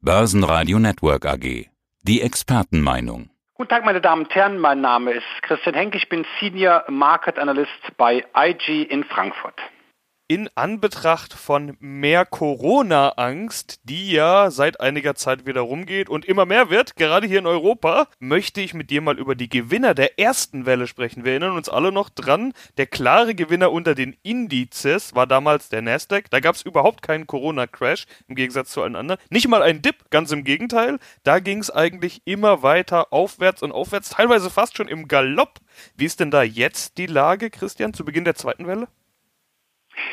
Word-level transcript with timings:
Börsenradio 0.00 0.78
Network 0.78 1.26
AG. 1.26 1.66
Die 2.02 2.22
Expertenmeinung. 2.22 3.30
Guten 3.54 3.68
Tag, 3.68 3.84
meine 3.84 4.00
Damen 4.00 4.22
und 4.22 4.32
Herren. 4.32 4.58
Mein 4.58 4.80
Name 4.80 5.10
ist 5.10 5.26
Christian 5.42 5.74
Henk. 5.74 5.96
Ich 5.96 6.08
bin 6.08 6.24
Senior 6.38 6.84
Market 6.88 7.36
Analyst 7.36 7.96
bei 7.96 8.24
IG 8.32 8.84
in 8.84 9.02
Frankfurt 9.02 9.60
in 10.28 10.50
Anbetracht 10.54 11.32
von 11.32 11.74
mehr 11.80 12.26
Corona-Angst, 12.26 13.80
die 13.84 14.12
ja 14.12 14.50
seit 14.50 14.78
einiger 14.78 15.14
Zeit 15.14 15.46
wieder 15.46 15.62
rumgeht 15.62 16.10
und 16.10 16.26
immer 16.26 16.44
mehr 16.44 16.68
wird, 16.68 16.96
gerade 16.96 17.26
hier 17.26 17.38
in 17.38 17.46
Europa, 17.46 18.08
möchte 18.18 18.60
ich 18.60 18.74
mit 18.74 18.90
dir 18.90 19.00
mal 19.00 19.18
über 19.18 19.34
die 19.34 19.48
Gewinner 19.48 19.94
der 19.94 20.18
ersten 20.18 20.66
Welle 20.66 20.86
sprechen. 20.86 21.24
Wir 21.24 21.32
erinnern 21.32 21.56
uns 21.56 21.70
alle 21.70 21.92
noch 21.92 22.10
dran, 22.10 22.52
der 22.76 22.86
klare 22.86 23.34
Gewinner 23.34 23.72
unter 23.72 23.94
den 23.94 24.18
Indizes 24.22 25.14
war 25.14 25.26
damals 25.26 25.70
der 25.70 25.80
Nasdaq. 25.80 26.30
Da 26.30 26.40
gab 26.40 26.56
es 26.56 26.62
überhaupt 26.62 27.00
keinen 27.00 27.26
Corona-Crash, 27.26 28.04
im 28.28 28.34
Gegensatz 28.34 28.70
zu 28.70 28.82
allen 28.82 28.96
anderen. 28.96 29.20
Nicht 29.30 29.48
mal 29.48 29.62
ein 29.62 29.80
Dip, 29.80 30.10
ganz 30.10 30.30
im 30.30 30.44
Gegenteil. 30.44 30.98
Da 31.22 31.38
ging 31.38 31.58
es 31.58 31.70
eigentlich 31.70 32.20
immer 32.26 32.62
weiter 32.62 33.14
aufwärts 33.14 33.62
und 33.62 33.72
aufwärts, 33.72 34.10
teilweise 34.10 34.50
fast 34.50 34.76
schon 34.76 34.88
im 34.88 35.08
Galopp. 35.08 35.58
Wie 35.96 36.04
ist 36.04 36.20
denn 36.20 36.30
da 36.30 36.42
jetzt 36.42 36.98
die 36.98 37.06
Lage, 37.06 37.48
Christian, 37.48 37.94
zu 37.94 38.04
Beginn 38.04 38.24
der 38.24 38.34
zweiten 38.34 38.66
Welle? 38.66 38.88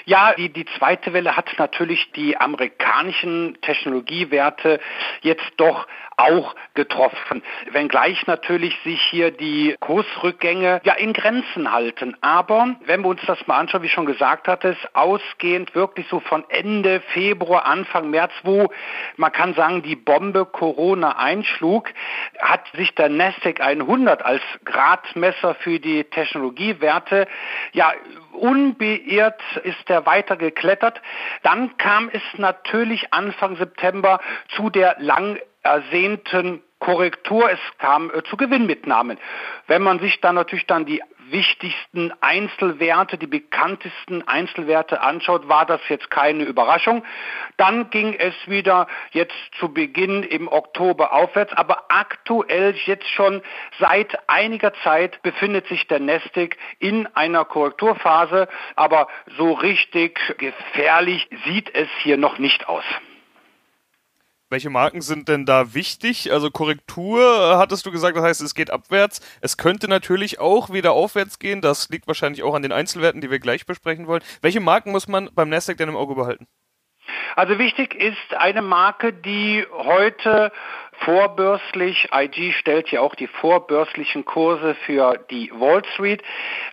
Ja, 0.05 0.33
die, 0.33 0.49
die 0.49 0.65
zweite 0.77 1.13
Welle 1.13 1.35
hat 1.35 1.49
natürlich 1.57 2.11
die 2.11 2.37
amerikanischen 2.37 3.57
Technologiewerte 3.61 4.79
jetzt 5.21 5.51
doch 5.57 5.87
auch 6.17 6.55
getroffen. 6.73 7.43
Wenngleich 7.71 8.25
natürlich 8.27 8.77
sich 8.83 9.01
hier 9.01 9.31
die 9.31 9.75
Kursrückgänge 9.79 10.81
ja 10.83 10.93
in 10.93 11.13
Grenzen 11.13 11.71
halten. 11.71 12.15
Aber 12.21 12.75
wenn 12.85 13.01
wir 13.01 13.09
uns 13.09 13.21
das 13.25 13.45
mal 13.47 13.57
anschauen, 13.57 13.83
wie 13.83 13.89
schon 13.89 14.05
gesagt 14.05 14.47
hatte, 14.47 14.75
ausgehend 14.93 15.75
wirklich 15.75 16.07
so 16.09 16.19
von 16.19 16.45
Ende 16.49 17.01
Februar, 17.13 17.65
Anfang 17.65 18.09
März, 18.09 18.31
wo 18.43 18.69
man 19.17 19.31
kann 19.31 19.53
sagen, 19.53 19.83
die 19.83 19.95
Bombe 19.95 20.45
Corona 20.45 21.17
einschlug, 21.17 21.89
hat 22.39 22.61
sich 22.75 22.93
der 22.95 23.09
Nasdaq 23.09 23.61
100 23.61 24.23
als 24.23 24.41
Gradmesser 24.63 25.55
für 25.55 25.79
die 25.79 26.03
Technologiewerte 26.05 27.27
ja 27.73 27.93
unbeirrt 28.35 29.41
ist 29.63 29.89
er 29.89 30.05
weiter 30.05 30.35
geklettert. 30.35 31.01
Dann 31.43 31.77
kam 31.77 32.09
es 32.11 32.21
natürlich 32.37 33.13
Anfang 33.13 33.55
September 33.55 34.19
zu 34.55 34.69
der 34.69 34.97
lang 34.99 35.39
ersehnten 35.65 36.61
Korrektur. 36.79 37.49
Es 37.49 37.59
kam 37.79 38.11
äh, 38.11 38.23
zu 38.23 38.37
Gewinnmitnahmen. 38.37 39.17
Wenn 39.67 39.81
man 39.81 39.99
sich 39.99 40.21
dann 40.21 40.35
natürlich 40.35 40.67
dann 40.67 40.85
die 40.85 41.01
wichtigsten 41.31 42.13
Einzelwerte, 42.21 43.17
die 43.17 43.25
bekanntesten 43.25 44.27
Einzelwerte 44.27 45.01
anschaut, 45.01 45.47
war 45.49 45.65
das 45.65 45.81
jetzt 45.89 46.11
keine 46.11 46.43
Überraschung. 46.43 47.03
Dann 47.57 47.89
ging 47.89 48.13
es 48.13 48.35
wieder 48.45 48.87
jetzt 49.11 49.33
zu 49.59 49.73
Beginn 49.73 50.21
im 50.21 50.47
Oktober 50.47 51.13
aufwärts, 51.13 51.53
aber 51.53 51.85
aktuell 51.89 52.75
jetzt 52.85 53.09
schon 53.09 53.41
seit 53.79 54.29
einiger 54.29 54.73
Zeit 54.83 55.21
befindet 55.23 55.67
sich 55.67 55.87
der 55.87 55.99
Nasdaq 55.99 56.57
in 56.77 57.07
einer 57.15 57.45
Korrekturphase, 57.45 58.47
aber 58.75 59.07
so 59.37 59.53
richtig 59.53 60.19
gefährlich 60.37 61.27
sieht 61.45 61.73
es 61.73 61.89
hier 62.03 62.17
noch 62.17 62.37
nicht 62.37 62.69
aus. 62.69 62.85
Welche 64.49 64.69
Marken 64.69 65.01
sind 65.01 65.27
denn 65.27 65.45
da 65.45 65.73
wichtig? 65.73 66.31
Also 66.31 66.51
Korrektur 66.51 67.19
äh, 67.19 67.55
hattest 67.57 67.85
du 67.85 67.91
gesagt, 67.91 68.15
das 68.15 68.23
heißt, 68.23 68.41
es 68.41 68.53
geht 68.53 68.69
abwärts. 68.69 69.19
Es 69.41 69.57
könnte 69.57 69.87
natürlich 69.87 70.39
auch 70.39 70.69
wieder 70.71 70.91
aufwärts 70.91 71.39
gehen. 71.39 71.61
Das 71.61 71.89
liegt 71.89 72.05
wahrscheinlich 72.07 72.43
auch 72.43 72.53
an 72.53 72.61
den 72.61 72.71
Einzelwerten, 72.71 73.21
die 73.21 73.31
wir 73.31 73.39
gleich 73.39 73.65
besprechen 73.65 74.05
wollen. 74.07 74.21
Welche 74.41 74.59
Marken 74.59 74.91
muss 74.91 75.07
man 75.07 75.29
beim 75.33 75.49
Nasdaq 75.49 75.77
denn 75.77 75.89
im 75.89 75.95
Auge 75.95 76.13
behalten? 76.15 76.47
Also 77.35 77.59
wichtig 77.59 77.95
ist 77.95 78.35
eine 78.35 78.61
Marke, 78.61 79.13
die 79.13 79.65
heute 79.71 80.51
vorbörslich, 80.99 82.09
IG 82.13 82.53
stellt 82.53 82.91
ja 82.91 83.01
auch 83.01 83.15
die 83.15 83.27
vorbörslichen 83.27 84.23
Kurse 84.25 84.75
für 84.85 85.17
die 85.29 85.51
Wall 85.53 85.83
Street. 85.93 86.23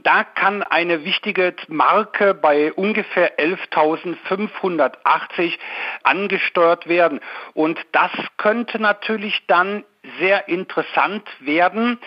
Da 0.02 0.24
kann 0.24 0.62
eine 0.62 1.04
wichtige 1.04 1.54
Marke 1.68 2.34
bei 2.34 2.72
ungefähr 2.72 3.38
11.580 3.38 5.58
angesteuert 6.02 6.88
werden. 6.88 7.20
Und 7.54 7.80
das 7.92 8.10
könnte 8.36 8.78
natürlich 8.78 9.46
dann 9.46 9.84
sehr 10.18 10.48
interessant 10.48 11.28
werden, 11.40 11.98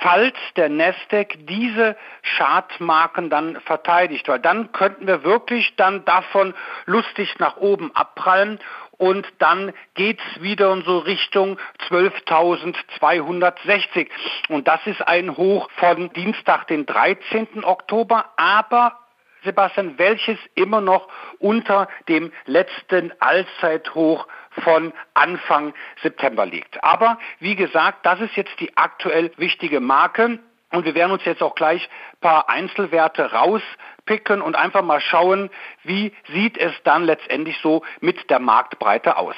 falls 0.00 0.34
der 0.56 0.68
Nasdaq 0.68 1.36
diese 1.40 1.96
Chartmarken 2.36 3.30
dann 3.30 3.60
verteidigt, 3.60 4.28
weil 4.28 4.40
dann 4.40 4.72
könnten 4.72 5.06
wir 5.06 5.22
wirklich 5.24 5.74
dann 5.76 6.04
davon 6.04 6.52
lustig 6.86 7.38
nach 7.38 7.58
oben 7.58 7.94
abprallen 7.94 8.58
und 8.92 9.26
dann 9.38 9.72
geht's 9.94 10.24
wieder 10.40 10.72
in 10.72 10.82
so 10.82 10.98
Richtung 10.98 11.58
12.260 11.88 14.08
und 14.48 14.66
das 14.68 14.86
ist 14.86 15.06
ein 15.06 15.36
Hoch 15.36 15.70
von 15.76 16.12
Dienstag, 16.12 16.66
den 16.66 16.86
13. 16.86 17.64
Oktober, 17.64 18.26
aber 18.36 18.98
Sebastian, 19.44 19.98
welches 19.98 20.38
immer 20.54 20.80
noch 20.80 21.08
unter 21.38 21.88
dem 22.08 22.32
letzten 22.44 23.12
Allzeithoch 23.20 24.26
von 24.62 24.92
Anfang 25.14 25.74
September 26.02 26.46
liegt. 26.46 26.82
Aber 26.82 27.18
wie 27.38 27.56
gesagt, 27.56 28.04
das 28.04 28.20
ist 28.20 28.36
jetzt 28.36 28.58
die 28.60 28.76
aktuell 28.76 29.32
wichtige 29.36 29.80
Marke. 29.80 30.38
Und 30.72 30.84
wir 30.84 30.94
werden 30.94 31.10
uns 31.10 31.24
jetzt 31.24 31.42
auch 31.42 31.56
gleich 31.56 31.88
paar 32.20 32.48
Einzelwerte 32.48 33.32
rauspicken 33.32 34.40
und 34.40 34.54
einfach 34.54 34.82
mal 34.82 35.00
schauen, 35.00 35.50
wie 35.82 36.12
sieht 36.32 36.56
es 36.58 36.72
dann 36.84 37.04
letztendlich 37.04 37.58
so 37.58 37.82
mit 38.00 38.30
der 38.30 38.38
Marktbreite 38.38 39.16
aus 39.16 39.34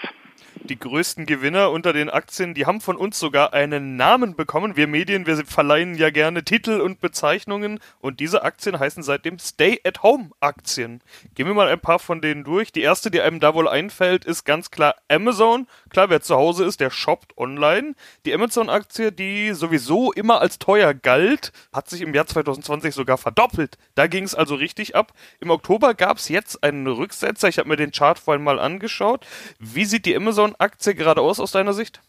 die 0.65 0.79
größten 0.79 1.27
Gewinner 1.27 1.71
unter 1.71 1.93
den 1.93 2.09
Aktien, 2.09 2.55
die 2.55 2.67
haben 2.67 2.81
von 2.81 2.97
uns 2.97 3.19
sogar 3.19 3.53
einen 3.53 3.97
Namen 3.97 4.37
bekommen. 4.37 4.77
Wir 4.77 4.87
Medien, 4.87 5.27
wir 5.27 5.45
verleihen 5.45 5.95
ja 5.95 6.11
gerne 6.11 6.45
Titel 6.45 6.81
und 6.81 7.01
Bezeichnungen 7.01 7.81
und 8.01 8.21
diese 8.21 8.43
Aktien 8.43 8.79
heißen 8.79 9.03
seitdem 9.03 9.39
Stay-at-Home-Aktien. 9.39 11.03
Gehen 11.35 11.47
wir 11.47 11.55
mal 11.55 11.69
ein 11.69 11.81
paar 11.81 11.99
von 11.99 12.21
denen 12.21 12.45
durch. 12.45 12.73
Die 12.73 12.83
erste, 12.83 13.11
die 13.11 13.21
einem 13.21 13.41
da 13.41 13.55
wohl 13.55 13.69
einfällt, 13.69 14.25
ist 14.25 14.45
ganz 14.45 14.71
klar 14.71 14.95
Amazon. 15.09 15.67
Klar, 15.91 16.11
wer 16.11 16.23
zu 16.23 16.37
Hause 16.37 16.65
ist, 16.65 16.81
der 16.81 16.91
shoppt 16.91 17.37
online. 17.37 17.95
Die 18.25 18.35
Amazon-Aktie, 18.35 19.13
die 19.13 19.53
sowieso 19.53 20.13
immer 20.13 20.41
als 20.41 20.59
teuer 20.59 20.95
galt, 20.95 21.53
hat 21.73 21.89
sich 21.89 22.03
im 22.03 22.15
Jahr 22.15 22.27
2020 22.27 22.95
sogar 22.95 23.19
verdoppelt. 23.19 23.79
Da 23.95 24.07
ging 24.07 24.25
es 24.25 24.35
also 24.35 24.55
richtig 24.55 24.95
ab. 24.95 25.13
Im 25.41 25.51
Oktober 25.51 25.95
gab 25.95 26.19
es 26.19 26.29
jetzt 26.29 26.63
einen 26.63 26.87
Rücksetzer. 26.87 27.49
Ich 27.49 27.59
habe 27.59 27.69
mir 27.69 27.77
den 27.77 27.93
Chart 27.93 28.19
vorhin 28.19 28.45
mal 28.45 28.61
angeschaut. 28.61 29.27
Wie 29.59 29.85
sieht 29.85 30.07
die 30.07 30.17
Amazon 30.17 30.52
Amazon-Aktie 30.53 30.95
geradeaus 30.95 31.41
aus 31.41 31.53
deiner 31.53 31.73
Sicht? 31.73 32.01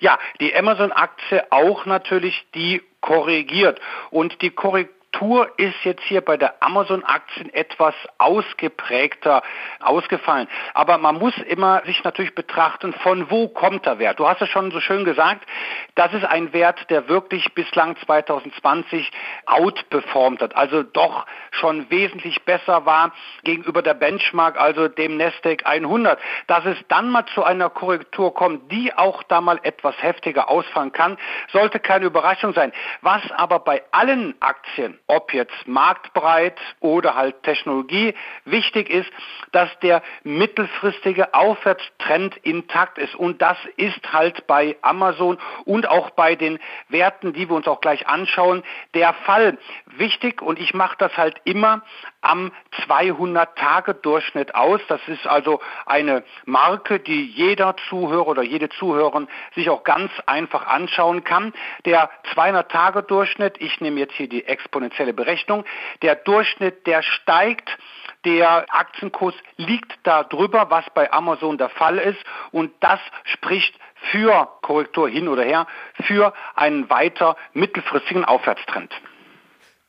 Ja, 0.00 0.18
die 0.40 0.54
Amazon-Aktie 0.54 1.50
auch 1.50 1.86
natürlich, 1.86 2.46
die 2.54 2.82
korrigiert. 3.00 3.80
Und 4.10 4.42
die 4.42 4.50
Korrektur 4.50 4.95
Korrektur 5.16 5.50
ist 5.56 5.76
jetzt 5.84 6.02
hier 6.02 6.20
bei 6.20 6.36
der 6.36 6.62
Amazon-Aktien 6.62 7.52
etwas 7.54 7.94
ausgeprägter 8.18 9.42
ausgefallen. 9.80 10.46
Aber 10.74 10.98
man 10.98 11.16
muss 11.16 11.36
immer 11.38 11.82
sich 11.86 12.04
natürlich 12.04 12.34
betrachten, 12.34 12.92
von 12.92 13.30
wo 13.30 13.48
kommt 13.48 13.86
der 13.86 13.98
Wert. 13.98 14.18
Du 14.18 14.28
hast 14.28 14.42
es 14.42 14.48
schon 14.50 14.70
so 14.72 14.80
schön 14.80 15.04
gesagt, 15.04 15.46
das 15.94 16.12
ist 16.12 16.24
ein 16.24 16.52
Wert, 16.52 16.90
der 16.90 17.08
wirklich 17.08 17.54
bislang 17.54 17.96
2020 18.04 19.10
outperformt 19.46 20.42
hat, 20.42 20.54
also 20.54 20.82
doch 20.82 21.24
schon 21.50 21.90
wesentlich 21.90 22.42
besser 22.44 22.84
war 22.84 23.12
gegenüber 23.42 23.80
der 23.80 23.94
Benchmark, 23.94 24.60
also 24.60 24.88
dem 24.88 25.16
Nasdaq 25.16 25.64
100. 25.64 26.18
Dass 26.46 26.66
es 26.66 26.76
dann 26.88 27.08
mal 27.08 27.24
zu 27.26 27.42
einer 27.42 27.70
Korrektur 27.70 28.34
kommt, 28.34 28.70
die 28.70 28.92
auch 28.92 29.22
da 29.22 29.40
mal 29.40 29.60
etwas 29.62 29.94
heftiger 30.02 30.50
ausfallen 30.50 30.92
kann, 30.92 31.16
sollte 31.52 31.80
keine 31.80 32.04
Überraschung 32.04 32.52
sein. 32.52 32.72
Was 33.00 33.22
aber 33.32 33.60
bei 33.60 33.82
allen 33.92 34.34
Aktien 34.40 34.98
ob 35.06 35.32
jetzt 35.32 35.66
marktbreit 35.66 36.58
oder 36.80 37.14
halt 37.14 37.42
Technologie. 37.42 38.14
Wichtig 38.44 38.90
ist, 38.90 39.10
dass 39.52 39.68
der 39.80 40.02
mittelfristige 40.24 41.34
Aufwärtstrend 41.34 42.36
intakt 42.38 42.98
ist. 42.98 43.14
Und 43.14 43.40
das 43.40 43.56
ist 43.76 44.12
halt 44.12 44.46
bei 44.46 44.76
Amazon 44.82 45.38
und 45.64 45.88
auch 45.88 46.10
bei 46.10 46.34
den 46.34 46.58
Werten, 46.88 47.32
die 47.32 47.48
wir 47.48 47.56
uns 47.56 47.68
auch 47.68 47.80
gleich 47.80 48.06
anschauen, 48.08 48.62
der 48.94 49.14
Fall. 49.14 49.58
Wichtig, 49.86 50.42
und 50.42 50.58
ich 50.58 50.74
mache 50.74 50.96
das 50.98 51.16
halt 51.16 51.40
immer 51.44 51.82
am 52.26 52.52
200-Tage-Durchschnitt 52.86 54.54
aus. 54.54 54.80
Das 54.88 55.00
ist 55.06 55.26
also 55.26 55.60
eine 55.86 56.24
Marke, 56.44 57.00
die 57.00 57.26
jeder 57.26 57.76
Zuhörer 57.88 58.28
oder 58.28 58.42
jede 58.42 58.68
Zuhörerin 58.68 59.28
sich 59.54 59.70
auch 59.70 59.84
ganz 59.84 60.10
einfach 60.26 60.66
anschauen 60.66 61.24
kann. 61.24 61.52
Der 61.84 62.10
200-Tage-Durchschnitt, 62.34 63.60
ich 63.60 63.80
nehme 63.80 64.00
jetzt 64.00 64.14
hier 64.14 64.28
die 64.28 64.44
exponentielle 64.44 65.12
Berechnung, 65.12 65.64
der 66.02 66.16
Durchschnitt, 66.16 66.86
der 66.86 67.02
steigt 67.02 67.76
der 68.24 68.66
Aktienkurs 68.74 69.34
liegt 69.56 69.92
da 70.02 70.24
drüber, 70.24 70.68
was 70.68 70.84
bei 70.94 71.12
Amazon 71.12 71.58
der 71.58 71.68
Fall 71.68 71.98
ist. 71.98 72.18
Und 72.50 72.72
das 72.80 72.98
spricht 73.24 73.78
für 74.10 74.48
Korrektur 74.62 75.08
hin 75.08 75.28
oder 75.28 75.44
her, 75.44 75.66
für 76.02 76.34
einen 76.56 76.90
weiter 76.90 77.36
mittelfristigen 77.52 78.24
Aufwärtstrend. 78.24 78.92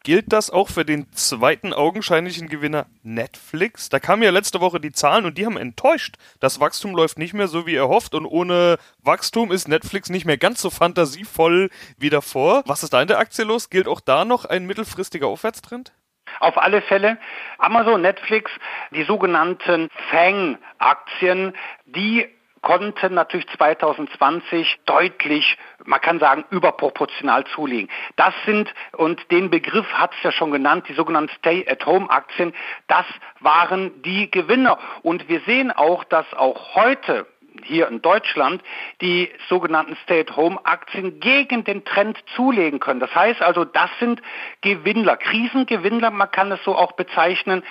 Gilt 0.08 0.32
das 0.32 0.50
auch 0.50 0.70
für 0.70 0.86
den 0.86 1.12
zweiten 1.12 1.74
augenscheinlichen 1.74 2.48
Gewinner 2.48 2.86
Netflix? 3.04 3.90
Da 3.90 4.00
kamen 4.00 4.24
ja 4.24 4.32
letzte 4.32 4.62
Woche 4.62 4.80
die 4.80 4.94
Zahlen 4.94 5.26
und 5.26 5.38
die 5.38 5.46
haben 5.46 5.58
enttäuscht. 5.58 6.16
Das 6.40 6.62
Wachstum 6.62 6.96
läuft 6.96 7.20
nicht 7.20 7.34
mehr 7.34 7.50
so 7.50 7.68
wie 7.68 7.76
erhofft 7.76 8.16
und 8.16 8.26
ohne 8.26 8.78
Wachstum 9.04 9.52
ist 9.52 9.68
Netflix 9.68 10.10
nicht 10.10 10.24
mehr 10.24 10.38
ganz 10.38 10.62
so 10.62 10.70
fantasievoll 10.70 11.70
wie 11.98 12.10
davor. 12.10 12.64
Was 12.68 12.84
ist 12.84 12.94
da 12.94 13.02
in 13.02 13.10
der 13.10 13.20
Aktie 13.20 13.44
los? 13.44 13.70
Gilt 13.70 13.90
auch 13.90 14.00
da 14.00 14.24
noch 14.24 14.46
ein 14.46 14.66
mittelfristiger 14.66 15.28
Aufwärtstrend? 15.28 15.92
Auf 16.40 16.58
alle 16.58 16.82
Fälle 16.82 17.18
Amazon, 17.58 18.02
Netflix, 18.02 18.50
die 18.92 19.04
sogenannten 19.04 19.90
FANG-Aktien, 20.10 21.54
die 21.86 22.30
konnten 22.62 23.14
natürlich 23.14 23.48
2020 23.50 24.80
deutlich, 24.86 25.58
man 25.86 26.02
kann 26.02 26.20
sagen, 26.20 26.46
überproportional 26.50 27.46
zulegen. 27.46 27.90
Das 28.16 28.34
sind, 28.46 28.74
und 28.94 29.32
den 29.32 29.50
Begriff 29.50 29.88
hat 29.94 30.14
es 30.18 30.24
ja 30.24 30.32
schon 30.32 30.52
genannt, 30.52 30.86
die 30.90 30.94
sogenannten 30.94 31.34
Stay-at-Home-Aktien, 31.38 32.54
das 32.88 33.06
waren 33.40 34.02
die 34.02 34.30
Gewinner. 34.30 34.78
Und 35.04 35.30
wir 35.30 35.42
sehen 35.42 35.72
auch, 35.72 36.04
dass 36.04 36.26
auch 36.34 36.76
heute 36.76 37.26
hier 37.64 37.88
in 37.88 38.02
Deutschland 38.02 38.62
die 39.02 39.30
sogenannten 39.50 39.98
Stay-at-Home-Aktien 40.04 41.20
gegen 41.20 41.64
den 41.64 41.86
Trend 41.86 42.18
zulegen 42.36 42.80
können. 42.80 43.00
Das 43.00 43.14
heißt 43.14 43.42
also, 43.42 43.66
das 43.66 43.90
sind 44.00 44.22
Gewinnler, 44.62 45.18
Krisengewinnler, 45.18 46.12
man 46.12 46.32
kann 46.32 46.52
es 46.52 46.64
so 46.64 46.76
auch 46.76 46.94
bezeichnen. 46.94 47.64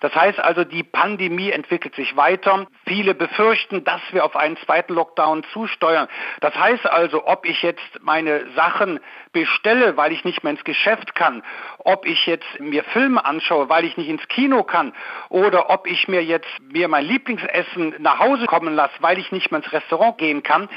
Das 0.00 0.14
heißt 0.14 0.38
also, 0.40 0.64
die 0.64 0.82
Pandemie 0.82 1.50
entwickelt 1.50 1.94
sich 1.94 2.16
weiter. 2.16 2.66
Viele 2.86 3.14
befürchten, 3.14 3.84
dass 3.84 4.00
wir 4.12 4.24
auf 4.24 4.36
einen 4.36 4.56
zweiten 4.58 4.94
Lockdown 4.94 5.44
zusteuern. 5.52 6.08
Das 6.40 6.54
heißt 6.54 6.86
also, 6.86 7.26
ob 7.26 7.46
ich 7.46 7.62
jetzt 7.62 8.00
meine 8.02 8.46
Sachen 8.54 9.00
bestelle, 9.32 9.96
weil 9.96 10.12
ich 10.12 10.24
nicht 10.24 10.42
mehr 10.42 10.52
ins 10.52 10.64
Geschäft 10.64 11.14
kann, 11.14 11.42
ob 11.78 12.06
ich 12.06 12.26
jetzt 12.26 12.60
mir 12.60 12.84
Filme 12.84 13.24
anschaue, 13.24 13.68
weil 13.68 13.84
ich 13.84 13.96
nicht 13.96 14.08
ins 14.08 14.26
Kino 14.28 14.62
kann, 14.62 14.92
oder 15.28 15.70
ob 15.70 15.86
ich 15.86 16.08
mir 16.08 16.24
jetzt 16.24 16.48
mir 16.72 16.88
mein 16.88 17.04
Lieblingsessen 17.04 17.94
nach 17.98 18.18
Hause 18.18 18.46
kommen 18.46 18.74
lasse, 18.74 18.94
weil 19.00 19.18
ich 19.18 19.32
nicht 19.34 19.50
mehr 19.50 19.62
ins 19.62 19.72
Restaurant 19.72 20.16
gehen 20.16 20.42
kann. 20.42 20.70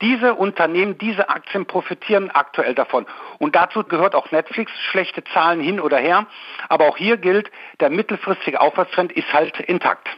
Diese 0.00 0.34
Unternehmen, 0.34 0.98
diese 0.98 1.28
Aktien 1.28 1.66
profitieren 1.66 2.30
aktuell 2.30 2.74
davon. 2.74 3.06
Und 3.38 3.56
dazu 3.56 3.82
gehört 3.82 4.14
auch 4.14 4.30
Netflix, 4.30 4.70
schlechte 4.90 5.24
Zahlen 5.24 5.60
hin 5.60 5.80
oder 5.80 5.98
her. 5.98 6.26
Aber 6.68 6.86
auch 6.86 6.96
hier 6.96 7.16
gilt, 7.16 7.50
der 7.80 7.90
mittelfristige 7.90 8.60
Aufwärtstrend 8.60 9.10
ist 9.10 9.32
halt 9.32 9.58
intakt. 9.58 10.08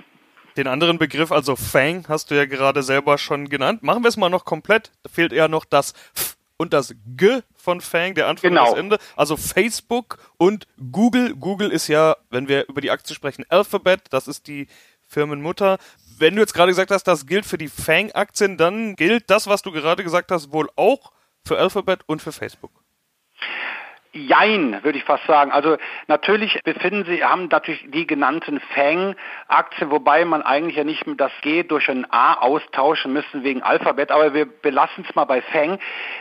Den 0.56 0.68
anderen 0.68 0.98
Begriff, 0.98 1.32
also 1.32 1.56
Fang, 1.56 2.04
hast 2.08 2.30
du 2.30 2.36
ja 2.36 2.44
gerade 2.44 2.82
selber 2.82 3.18
schon 3.18 3.48
genannt. 3.48 3.82
Machen 3.82 4.04
wir 4.04 4.08
es 4.08 4.16
mal 4.16 4.28
noch 4.28 4.44
komplett. 4.44 4.92
Da 5.02 5.10
fehlt 5.10 5.32
eher 5.32 5.48
noch 5.48 5.64
das 5.64 5.94
F 6.14 6.36
und 6.56 6.72
das 6.72 6.94
G 7.16 7.40
von 7.56 7.80
Fang, 7.80 8.14
der 8.14 8.28
Anfang 8.28 8.50
genau. 8.50 8.62
und 8.62 8.70
das 8.70 8.78
Ende. 8.78 8.98
Also 9.16 9.36
Facebook 9.36 10.18
und 10.36 10.66
Google. 10.92 11.34
Google 11.34 11.70
ist 11.70 11.88
ja, 11.88 12.16
wenn 12.30 12.48
wir 12.48 12.68
über 12.68 12.80
die 12.80 12.90
Aktie 12.90 13.14
sprechen, 13.16 13.44
Alphabet, 13.48 14.02
das 14.10 14.28
ist 14.28 14.46
die 14.46 14.68
Firmenmutter 15.14 15.78
wenn 16.18 16.34
du 16.34 16.40
jetzt 16.40 16.54
gerade 16.54 16.70
gesagt 16.70 16.90
hast, 16.90 17.04
das 17.04 17.26
gilt 17.26 17.46
für 17.46 17.58
die 17.58 17.68
Fang-Aktien, 17.68 18.56
dann 18.56 18.96
gilt 18.96 19.30
das, 19.30 19.46
was 19.46 19.62
du 19.62 19.72
gerade 19.72 20.04
gesagt 20.04 20.30
hast, 20.30 20.52
wohl 20.52 20.68
auch 20.76 21.12
für 21.44 21.58
Alphabet 21.58 22.00
und 22.06 22.22
für 22.22 22.32
Facebook. 22.32 22.83
Jein, 24.16 24.84
würde 24.84 24.96
ich 24.96 25.02
fast 25.02 25.26
sagen. 25.26 25.50
Also 25.50 25.76
natürlich 26.06 26.60
befinden 26.62 27.04
sie, 27.04 27.24
haben 27.24 27.48
natürlich 27.48 27.84
die 27.88 28.06
genannten 28.06 28.60
Fang-Aktien, 28.72 29.90
wobei 29.90 30.24
man 30.24 30.40
eigentlich 30.40 30.76
ja 30.76 30.84
nicht 30.84 31.02
das 31.16 31.32
G 31.42 31.64
durch 31.64 31.90
ein 31.90 32.06
A 32.12 32.34
austauschen 32.34 33.12
müssen 33.12 33.42
wegen 33.42 33.64
Alphabet, 33.64 34.12
aber 34.12 34.32
wir 34.32 34.46
belassen 34.46 35.04
es 35.08 35.16
mal 35.16 35.24
bei 35.24 35.42
Fang. 35.42 35.80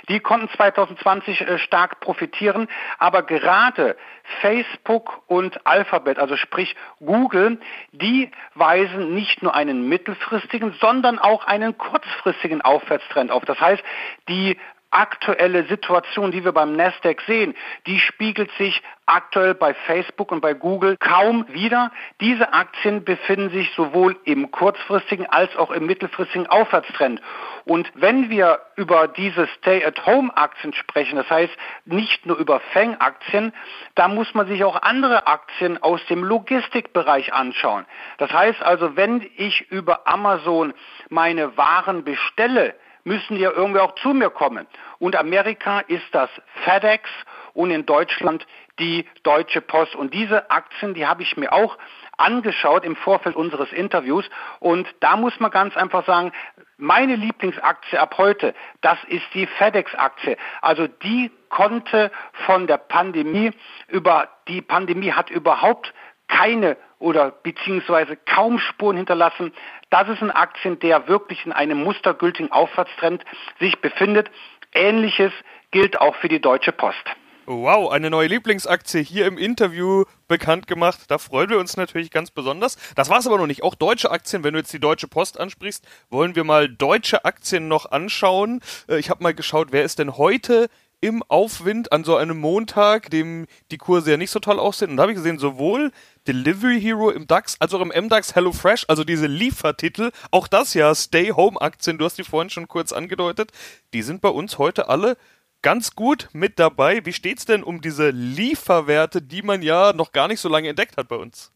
Die 0.10 0.19
konnten 0.19 0.50
2020 0.50 1.42
äh, 1.42 1.60
stark 1.60 2.00
profitieren, 2.00 2.68
aber 2.98 3.22
gerade 3.22 3.95
Facebook 4.42 5.22
und 5.28 5.68
Alphabet, 5.68 6.18
also 6.18 6.36
sprich 6.36 6.75
Google, 7.00 7.60
die 7.92 8.31
weisen 8.56 9.13
nicht 9.13 9.44
nur 9.44 9.54
einen 9.54 9.88
mittelfristigen, 9.88 10.74
sondern 10.81 11.19
auch 11.19 11.45
einen 11.45 11.78
kurzfristigen 11.78 12.63
Aufwärtstrend 12.63 13.30
auf. 13.30 13.45
Das 13.45 13.62
heißt, 13.62 13.84
die 14.28 14.57
aktuelle 14.94 15.66
Situation, 15.66 16.31
die 16.31 16.44
wir 16.44 16.51
beim 16.51 16.75
Nasdaq 16.75 17.22
sehen, 17.22 17.56
die 17.88 18.00
spiegelt 18.00 18.51
sich 18.57 18.81
aktuell 19.06 19.54
bei 19.54 19.74
Facebook 19.74 20.31
und 20.31 20.42
bei 20.42 20.54
Google 20.54 20.98
kaum 20.98 21.45
wieder. 21.50 21.92
Diese 22.22 22.54
Aktien 22.54 23.04
befinden 23.04 23.50
sich 23.50 23.72
sowohl 23.75 24.18
im 24.24 24.51
kurzfristigen 24.51 25.25
als 25.25 25.56
auch 25.57 25.72
im 25.72 25.86
mittelfristigen 25.86 26.48
Aufwärtstrend. 26.48 27.22
Und 27.66 27.92
wenn 27.95 28.30
wir 28.30 28.60
über 28.75 29.07
diese 29.07 29.48
Stay-at-Home-Aktien 29.57 30.74
sprechen, 30.74 31.16
das 31.16 31.30
heißt 31.30 31.54
nicht 31.86 32.25
nur 32.25 32.38
über 32.38 32.60
Fang-Aktien, 32.72 33.54
da 33.95 34.07
muss 34.07 34.34
man 34.34 34.48
sich 34.48 34.63
auch 34.63 34.81
andere 34.81 35.28
Aktien 35.28 35.81
aus 35.81 36.06
dem 36.07 36.24
Logistikbereich 36.24 37.34
anschauen. 37.34 37.86
Das 38.18 38.31
heißt 38.31 38.62
also, 38.62 38.95
wenn 38.95 39.30
ich 39.38 39.69
über 39.72 40.07
Amazon 40.07 40.74
meine 41.10 41.57
Waren 41.57 42.04
bestelle, 42.04 42.75
müssen 43.04 43.38
ja 43.38 43.52
irgendwie 43.52 43.80
auch 43.80 43.96
zu 43.96 44.14
mir 44.14 44.30
kommen. 44.30 44.68
Und 45.00 45.16
Amerika 45.16 45.80
ist 45.82 46.06
das 46.12 46.30
FedEx 46.64 47.10
und 47.54 47.72
in 47.72 47.86
Deutschland 47.86 48.46
die 48.80 49.06
Deutsche 49.24 49.62
Post. 49.62 49.96
Und 49.96 50.14
diese 50.14 50.50
Aktien, 50.50 50.94
die 50.94 51.06
habe 51.06 51.22
ich 51.22 51.38
mir 51.38 51.54
auch 51.54 51.78
angeschaut 52.18 52.86
im 52.86 52.96
Vorfeld 52.96 53.36
unseres 53.36 53.72
Interviews. 53.72 54.26
Und 54.60 54.88
da 55.00 55.18
muss 55.18 55.40
man 55.40 55.52
ganz 55.52 55.76
einfach 55.78 56.06
sagen, 56.06 56.32
meine 56.78 57.16
Lieblingsaktie 57.16 57.98
ab 57.98 58.16
heute, 58.18 58.54
das 58.82 58.98
ist 59.08 59.26
die 59.34 59.46
FedEx-Aktie. 59.46 60.38
Also 60.62 60.88
die 60.88 61.32
konnte 61.50 62.12
von 62.46 62.68
der 62.68 62.78
Pandemie 62.78 63.52
über, 63.88 64.30
die 64.48 64.62
Pandemie 64.62 65.12
hat 65.12 65.30
überhaupt 65.30 65.94
keine 66.28 66.78
oder 67.04 67.32
beziehungsweise 67.32 68.16
kaum 68.16 68.60
Spuren 68.60 68.96
hinterlassen. 68.96 69.52
Das 69.90 70.08
ist 70.08 70.22
ein 70.22 70.32
Aktien, 70.32 70.80
der 70.80 71.08
wirklich 71.10 71.46
in 71.46 71.52
einem 71.52 71.84
mustergültigen 71.84 72.52
Aufwärtstrend 72.52 73.24
sich 73.60 73.80
befindet. 73.82 74.32
Ähnliches 74.74 75.34
gilt 75.72 76.00
auch 76.00 76.16
für 76.16 76.30
die 76.30 76.40
Deutsche 76.40 76.72
Post. 76.72 77.04
Wow, 77.46 77.92
eine 77.92 78.10
neue 78.10 78.30
Lieblingsaktie 78.30 79.04
hier 79.04 79.28
im 79.28 79.38
Interview 79.38 80.06
bekannt 80.30 80.66
gemacht. 80.66 81.02
Da 81.10 81.18
freuen 81.18 81.50
wir 81.50 81.60
uns 81.60 81.76
natürlich 81.76 82.10
ganz 82.10 82.32
besonders. 82.32 82.78
Das 82.96 83.10
war 83.10 83.20
es 83.20 83.28
aber 83.28 83.38
noch 83.38 83.48
nicht. 83.48 83.64
Auch 83.64 83.76
deutsche 83.76 84.10
Aktien, 84.10 84.46
wenn 84.46 84.54
du 84.54 84.60
jetzt 84.60 84.72
die 84.72 84.80
Deutsche 84.80 85.10
Post 85.10 85.38
ansprichst, 85.38 85.86
wollen 86.10 86.38
wir 86.38 86.46
mal 86.46 86.70
deutsche 86.70 87.26
Aktien 87.26 87.68
noch 87.68 87.92
anschauen. 87.92 88.62
Äh, 88.88 88.98
ich 89.00 89.10
habe 89.10 89.22
mal 89.22 89.34
geschaut, 89.34 89.68
wer 89.72 89.84
ist 89.84 90.00
denn 90.00 90.16
heute 90.18 90.70
im 91.04 91.22
Aufwind 91.28 91.92
an 91.92 92.06
so 92.06 92.16
einem 92.16 92.40
Montag, 92.40 93.10
dem 93.10 93.46
die 93.72 93.78
Kurse 93.78 94.12
ja 94.12 94.18
nicht 94.18 94.32
so 94.32 94.40
toll 94.40 94.58
aussehen. 94.58 94.92
Und 94.92 94.98
da 94.98 95.02
habe 95.02 95.12
ich 95.12 95.18
gesehen, 95.18 95.38
sowohl 95.38 95.92
Delivery 96.30 96.80
Hero 96.80 97.10
im 97.10 97.28
DAX 97.28 97.60
als 97.60 97.74
auch 97.74 97.82
im 97.82 97.90
MDAX 97.90 98.36
HelloFresh, 98.36 98.86
also 98.88 99.04
diese 99.04 99.28
Liefertitel, 99.28 100.12
auch 100.32 100.48
das 100.48 100.74
ja 100.74 100.96
Stay-Home-Aktien, 100.96 101.98
du 101.98 102.06
hast 102.06 102.18
die 102.18 102.24
vorhin 102.24 102.50
schon 102.50 102.70
kurz 102.70 102.94
angedeutet, 102.94 103.52
die 103.94 104.02
sind 104.02 104.22
bei 104.22 104.30
uns 104.30 104.57
heute 104.57 104.88
alle 104.88 105.18
ganz 105.62 105.94
gut 105.94 106.30
mit 106.31 106.57
dabei. 106.57 107.06
Wie 107.06 107.12
steht's 107.12 107.45
denn 107.45 107.64
um 107.64 107.81
diese 107.81 108.10
Lieferwerte, 108.10 109.22
die 109.22 109.42
man 109.42 109.62
ja 109.62 109.92
noch 109.92 110.14
gar 110.14 110.30
nicht 110.30 110.40
so 110.40 110.48
lange 110.48 110.69
entdeckt 110.69 110.95
hat 110.95 111.10
bei 111.10 111.18
uns? 111.18 111.52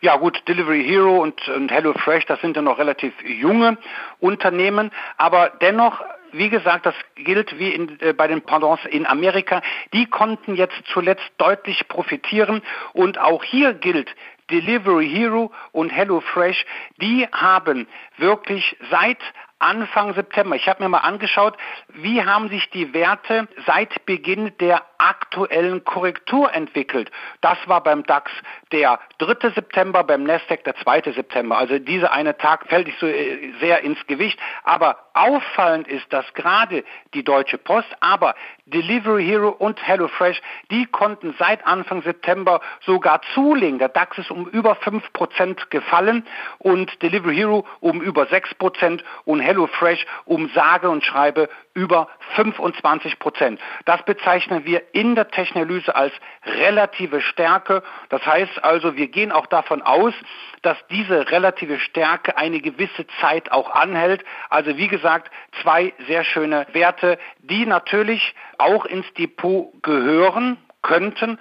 Ja 0.00 0.16
gut, 0.16 0.42
Delivery 0.46 0.84
Hero 0.84 1.20
und, 1.20 1.48
und 1.48 1.72
HelloFresh, 1.72 2.24
das 2.26 2.40
sind 2.40 2.54
ja 2.54 2.62
noch 2.62 2.78
relativ 2.78 3.12
junge 3.24 3.78
Unternehmen, 4.20 4.92
aber 5.16 5.50
dennoch 5.60 6.00
wie 6.32 6.48
gesagt, 6.48 6.86
das 6.86 6.94
gilt 7.14 7.58
wie 7.58 7.70
in, 7.70 8.00
äh, 8.00 8.12
bei 8.12 8.26
den 8.26 8.42
Pendants 8.42 8.84
in 8.86 9.06
Amerika. 9.06 9.62
Die 9.92 10.06
konnten 10.06 10.54
jetzt 10.54 10.80
zuletzt 10.92 11.30
deutlich 11.38 11.88
profitieren 11.88 12.62
und 12.92 13.18
auch 13.18 13.44
hier 13.44 13.74
gilt, 13.74 14.14
Delivery 14.50 15.08
Hero 15.08 15.52
und 15.72 15.90
HelloFresh, 15.90 16.66
die 17.00 17.26
haben 17.32 17.86
wirklich 18.16 18.76
seit 18.90 19.18
Anfang 19.60 20.14
September. 20.14 20.56
Ich 20.56 20.68
habe 20.68 20.82
mir 20.82 20.88
mal 20.88 20.98
angeschaut, 20.98 21.56
wie 21.88 22.24
haben 22.24 22.48
sich 22.48 22.68
die 22.70 22.92
Werte 22.94 23.46
seit 23.66 24.06
Beginn 24.06 24.56
der 24.58 24.82
aktuellen 25.00 25.84
Korrektur 25.84 26.52
entwickelt. 26.52 27.10
Das 27.40 27.56
war 27.66 27.82
beim 27.82 28.04
DAX 28.04 28.30
der 28.70 29.00
3. 29.18 29.50
September, 29.50 30.04
beim 30.04 30.24
Nasdaq 30.24 30.64
der 30.64 30.76
2. 30.76 31.12
September. 31.12 31.56
Also 31.56 31.78
dieser 31.78 32.12
eine 32.12 32.36
Tag 32.36 32.66
fällt 32.68 32.86
nicht 32.86 32.98
so 33.00 33.06
äh, 33.06 33.52
sehr 33.60 33.82
ins 33.82 34.06
Gewicht. 34.06 34.38
Aber 34.62 34.98
auffallend 35.14 35.88
ist, 35.88 36.12
dass 36.12 36.32
gerade 36.34 36.84
die 37.14 37.24
Deutsche 37.24 37.58
Post, 37.58 37.88
aber 38.00 38.34
Delivery 38.66 39.24
Hero 39.24 39.48
und 39.48 39.84
HelloFresh, 39.84 40.40
die 40.70 40.86
konnten 40.86 41.34
seit 41.38 41.66
Anfang 41.66 42.02
September 42.02 42.60
sogar 42.84 43.20
zulegen. 43.34 43.78
Der 43.78 43.88
DAX 43.88 44.18
ist 44.18 44.30
um 44.30 44.46
über 44.48 44.74
5% 44.74 45.70
gefallen 45.70 46.26
und 46.58 47.02
Delivery 47.02 47.36
Hero 47.36 47.66
um 47.80 48.00
über 48.02 48.24
6% 48.24 49.02
und 49.24 49.40
HelloFresh 49.40 50.06
um 50.26 50.48
sage 50.50 50.88
und 50.88 51.04
schreibe 51.04 51.48
über 51.74 52.08
25 52.34 53.18
Prozent. 53.18 53.60
Das 53.84 54.02
bezeichnen 54.04 54.64
wir 54.64 54.82
in 54.92 55.14
der 55.14 55.28
Technalyse 55.28 55.94
als 55.94 56.12
relative 56.44 57.20
Stärke. 57.20 57.82
Das 58.08 58.24
heißt 58.24 58.62
also, 58.64 58.96
wir 58.96 59.08
gehen 59.08 59.32
auch 59.32 59.46
davon 59.46 59.82
aus, 59.82 60.14
dass 60.62 60.76
diese 60.90 61.30
relative 61.30 61.78
Stärke 61.78 62.36
eine 62.36 62.60
gewisse 62.60 63.06
Zeit 63.20 63.52
auch 63.52 63.70
anhält. 63.70 64.24
Also 64.48 64.76
wie 64.76 64.88
gesagt, 64.88 65.30
zwei 65.62 65.92
sehr 66.06 66.24
schöne 66.24 66.66
Werte, 66.72 67.18
die 67.38 67.66
natürlich 67.66 68.34
auch 68.58 68.84
ins 68.84 69.12
Depot 69.14 69.72
gehören, 69.82 70.58
könnten, 70.82 71.38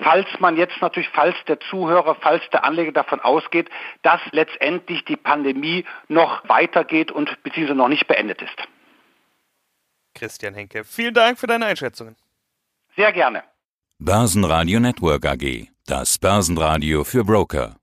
falls 0.00 0.26
man 0.40 0.56
jetzt 0.56 0.80
natürlich, 0.80 1.08
falls 1.10 1.36
der 1.46 1.60
Zuhörer, 1.60 2.16
falls 2.16 2.42
der 2.50 2.64
Anleger 2.64 2.92
davon 2.92 3.20
ausgeht, 3.20 3.70
dass 4.02 4.20
letztendlich 4.32 5.04
die 5.04 5.16
Pandemie 5.16 5.84
noch 6.08 6.48
weitergeht 6.48 7.12
und 7.12 7.42
beziehungsweise 7.42 7.78
noch 7.78 7.88
nicht 7.88 8.08
beendet 8.08 8.42
ist. 8.42 8.68
Christian 10.20 10.54
Henke, 10.54 10.84
vielen 10.84 11.14
Dank 11.14 11.38
für 11.38 11.46
deine 11.46 11.64
Einschätzungen. 11.64 12.14
Sehr 12.94 13.12
gerne. 13.12 13.42
Börsenradio 13.98 14.78
Network 14.78 15.24
AG, 15.24 15.68
das 15.86 16.18
Börsenradio 16.18 17.04
für 17.04 17.24
Broker. 17.24 17.79